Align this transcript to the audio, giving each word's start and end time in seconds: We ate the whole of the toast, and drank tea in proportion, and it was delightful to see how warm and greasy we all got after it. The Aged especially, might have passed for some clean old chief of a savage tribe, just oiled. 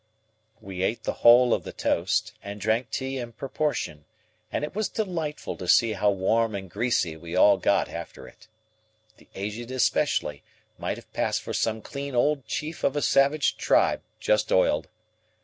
We 0.59 0.81
ate 0.81 1.03
the 1.03 1.13
whole 1.21 1.53
of 1.53 1.63
the 1.63 1.71
toast, 1.71 2.33
and 2.43 2.59
drank 2.59 2.89
tea 2.89 3.19
in 3.19 3.33
proportion, 3.33 4.05
and 4.51 4.63
it 4.63 4.73
was 4.73 4.89
delightful 4.89 5.55
to 5.57 5.67
see 5.67 5.93
how 5.93 6.09
warm 6.09 6.55
and 6.55 6.71
greasy 6.71 7.15
we 7.15 7.35
all 7.35 7.57
got 7.57 7.87
after 7.87 8.27
it. 8.27 8.47
The 9.17 9.27
Aged 9.35 9.69
especially, 9.69 10.41
might 10.79 10.97
have 10.97 11.13
passed 11.13 11.43
for 11.43 11.53
some 11.53 11.83
clean 11.83 12.15
old 12.15 12.47
chief 12.47 12.83
of 12.83 12.95
a 12.95 13.03
savage 13.03 13.57
tribe, 13.57 14.01
just 14.19 14.51
oiled. 14.51 14.87